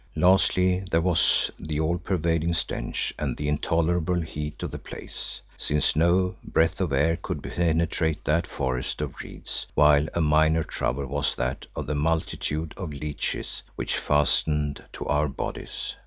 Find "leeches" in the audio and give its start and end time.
12.91-13.61